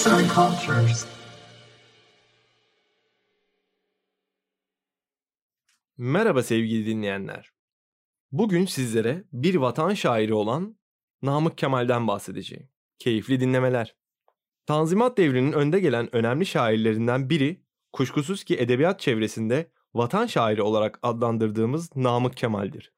[0.00, 1.06] Arts and Cultures.
[5.98, 7.50] Merhaba sevgili dinleyenler.
[8.32, 10.76] Bugün sizlere bir vatan şairi olan
[11.22, 12.68] Namık Kemal'den bahsedeceğim.
[12.98, 13.96] Keyifli dinlemeler.
[14.66, 21.96] Tanzimat devrinin önde gelen önemli şairlerinden biri, kuşkusuz ki edebiyat çevresinde vatan şairi olarak adlandırdığımız
[21.96, 22.92] Namık Kemal'dir.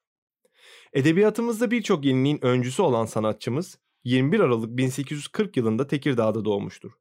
[0.93, 6.93] Edebiyatımızda birçok yeniliğin öncüsü olan sanatçımız 21 Aralık 1840 yılında Tekirdağ'da doğmuştur.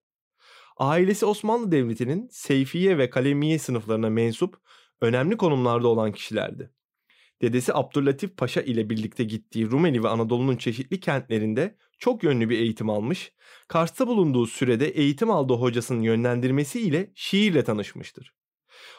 [0.78, 4.56] Ailesi Osmanlı Devleti'nin Seyfiye ve Kalemiye sınıflarına mensup
[5.02, 6.72] önemli konumlarda olan kişilerdi.
[7.42, 12.90] Dedesi Abdüllatif Paşa ile birlikte gittiği Rumeli ve Anadolu'nun çeşitli kentlerinde çok yönlü bir eğitim
[12.90, 13.34] almış,
[13.68, 18.34] Kars'ta bulunduğu sürede eğitim aldığı hocasının yönlendirmesiyle şiirle tanışmıştır.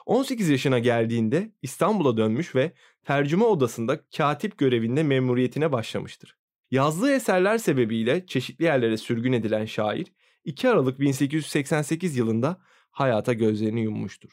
[0.07, 2.73] 18 yaşına geldiğinde İstanbul'a dönmüş ve
[3.05, 6.37] tercüme odasında katip görevinde memuriyetine başlamıştır.
[6.73, 10.13] Yazdığı eserler sebebiyle çeşitli yerlere sürgün edilen şair
[10.45, 12.61] 2 Aralık 1888 yılında
[12.91, 14.31] hayata gözlerini yummuştur.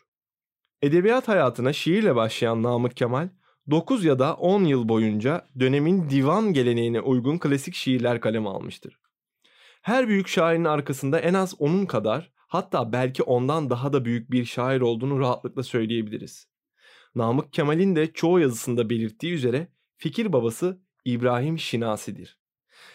[0.81, 3.29] Edebiyat hayatına şiirle başlayan Namık Kemal
[3.69, 8.99] 9 ya da 10 yıl boyunca dönemin divan geleneğine uygun klasik şiirler kaleme almıştır.
[9.81, 14.45] Her büyük şairin arkasında en az onun kadar hatta belki ondan daha da büyük bir
[14.45, 16.47] şair olduğunu rahatlıkla söyleyebiliriz.
[17.15, 22.39] Namık Kemal'in de çoğu yazısında belirttiği üzere fikir babası İbrahim Şinasi'dir.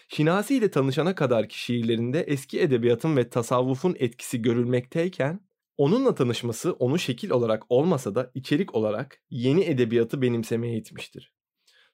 [0.07, 5.39] Şinasi ile tanışana kadarki şiirlerinde eski edebiyatın ve tasavvufun etkisi görülmekteyken
[5.77, 11.33] onunla tanışması onu şekil olarak olmasa da içerik olarak yeni edebiyatı benimsemeye itmiştir.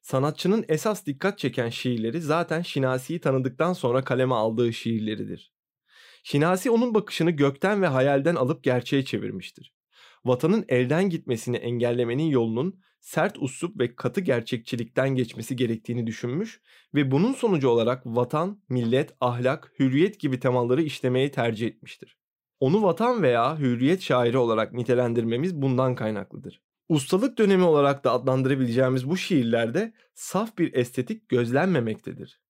[0.01, 5.53] Sanatçının esas dikkat çeken şiirleri zaten Şinasi'yi tanıdıktan sonra kaleme aldığı şiirleridir.
[6.23, 9.73] Şinasi onun bakışını gökten ve hayalden alıp gerçeğe çevirmiştir.
[10.25, 16.61] Vatanın elden gitmesini engellemenin yolunun sert uslup ve katı gerçekçilikten geçmesi gerektiğini düşünmüş
[16.95, 22.17] ve bunun sonucu olarak vatan, millet, ahlak, hürriyet gibi temaları işlemeyi tercih etmiştir.
[22.59, 26.61] Onu vatan veya hürriyet şairi olarak nitelendirmemiz bundan kaynaklıdır.
[26.89, 32.41] Ustalık dönemi olarak da adlandırabileceğimiz bu şiirlerde saf bir estetik gözlenmemektedir.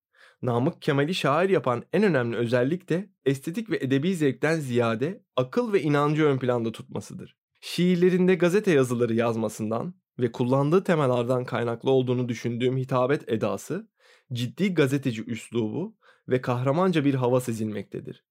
[0.41, 5.81] Namık Kemal'i şair yapan en önemli özellik de estetik ve edebi zevkten ziyade akıl ve
[5.81, 7.40] inancı ön planda tutmasıdır.
[7.61, 13.89] Şiirlerinde gazete yazıları yazmasından ve kullandığı temalardan kaynaklı olduğunu düşündüğüm hitabet edası,
[14.33, 18.25] ciddi gazeteci üslubu ve kahramanca bir hava sezilmektedir.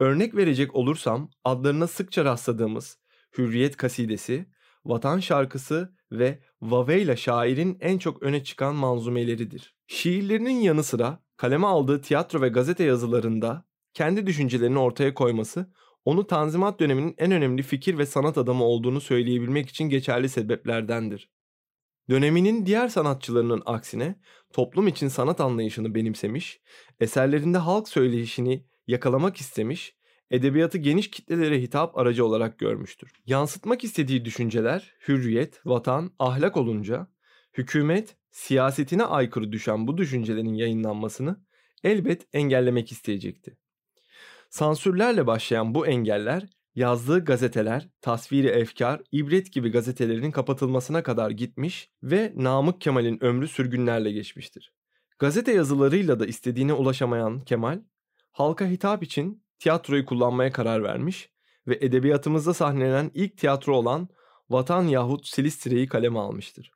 [0.00, 2.98] Örnek verecek olursam adlarına sıkça rastladığımız
[3.38, 4.46] Hürriyet Kasidesi,
[4.84, 9.76] Vatan Şarkısı ve Vaveyla şairin en çok öne çıkan manzumeleridir.
[9.86, 13.64] Şiirlerinin yanı sıra kaleme aldığı tiyatro ve gazete yazılarında
[13.94, 15.72] kendi düşüncelerini ortaya koyması
[16.08, 21.30] onu Tanzimat döneminin en önemli fikir ve sanat adamı olduğunu söyleyebilmek için geçerli sebeplerdendir.
[22.10, 24.20] Döneminin diğer sanatçılarının aksine
[24.52, 26.60] toplum için sanat anlayışını benimsemiş,
[27.00, 29.96] eserlerinde halk söyleyişini yakalamak istemiş,
[30.30, 33.12] edebiyatı geniş kitlelere hitap aracı olarak görmüştür.
[33.26, 37.06] Yansıtmak istediği düşünceler hürriyet, vatan, ahlak olunca
[37.58, 41.44] hükümet siyasetine aykırı düşen bu düşüncelerin yayınlanmasını
[41.84, 43.58] elbet engellemek isteyecekti.
[44.50, 52.32] Sansürlerle başlayan bu engeller yazdığı gazeteler, tasviri efkar, ibret gibi gazetelerin kapatılmasına kadar gitmiş ve
[52.36, 54.72] Namık Kemal'in ömrü sürgünlerle geçmiştir.
[55.18, 57.80] Gazete yazılarıyla da istediğine ulaşamayan Kemal,
[58.32, 61.30] halka hitap için tiyatroyu kullanmaya karar vermiş
[61.66, 64.08] ve edebiyatımızda sahnelenen ilk tiyatro olan
[64.50, 66.72] Vatan yahut Silistre'yi kaleme almıştır.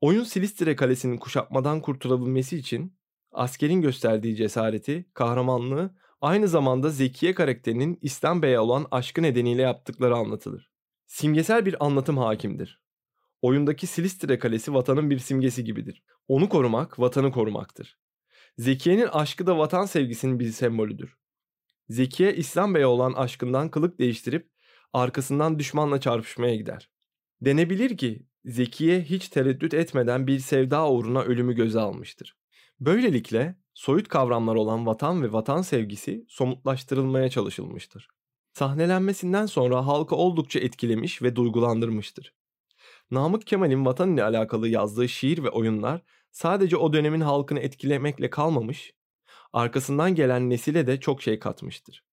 [0.00, 2.96] Oyun Silistre Kalesi'nin kuşatmadan kurtulabilmesi için
[3.32, 10.70] askerin gösterdiği cesareti, kahramanlığı aynı zamanda Zekiye karakterinin İslam Bey'e olan aşkı nedeniyle yaptıkları anlatılır.
[11.06, 12.80] Simgesel bir anlatım hakimdir.
[13.42, 16.02] Oyundaki Silistre Kalesi vatanın bir simgesi gibidir.
[16.28, 17.98] Onu korumak, vatanı korumaktır.
[18.58, 21.16] Zekiye'nin aşkı da vatan sevgisinin bir sembolüdür.
[21.88, 24.50] Zekiye İslam Bey'e olan aşkından kılık değiştirip
[24.92, 26.90] arkasından düşmanla çarpışmaya gider.
[27.40, 32.36] Denebilir ki Zekiye hiç tereddüt etmeden bir sevda uğruna ölümü göze almıştır.
[32.80, 38.08] Böylelikle soyut kavramlar olan vatan ve vatan sevgisi somutlaştırılmaya çalışılmıştır.
[38.52, 42.34] Sahnelenmesinden sonra halkı oldukça etkilemiş ve duygulandırmıştır.
[43.10, 48.94] Namık Kemal'in vatan ile alakalı yazdığı şiir ve oyunlar sadece o dönemin halkını etkilemekle kalmamış,
[49.52, 52.04] arkasından gelen nesile de çok şey katmıştır.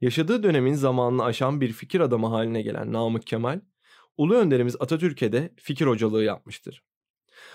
[0.00, 3.60] Yaşadığı dönemin zamanını aşan bir fikir adamı haline gelen Namık Kemal,
[4.16, 6.84] Ulu Önderimiz Atatürk'e de fikir hocalığı yapmıştır.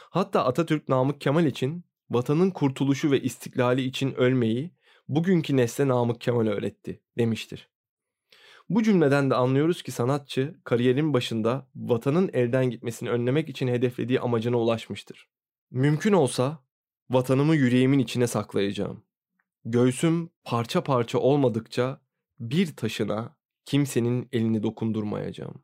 [0.10, 4.72] Hatta Atatürk Namık Kemal için vatanın kurtuluşu ve istiklali için ölmeyi
[5.08, 7.70] bugünkü nesle Namık Kemal öğretti demiştir.
[8.70, 14.58] Bu cümleden de anlıyoruz ki sanatçı kariyerin başında vatanın elden gitmesini önlemek için hedeflediği amacına
[14.58, 15.30] ulaşmıştır.
[15.72, 16.64] Mümkün olsa
[17.10, 19.04] vatanımı yüreğimin içine saklayacağım.
[19.66, 22.02] Göğsüm parça parça olmadıkça
[22.40, 23.36] bir taşına
[23.66, 25.64] kimsenin elini dokundurmayacağım.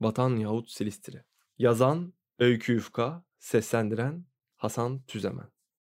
[0.00, 1.22] Vatan yahut Silistri.
[1.58, 4.24] Yazan Öykü Yufka, seslendiren
[4.58, 5.50] Hasan Tüzemen.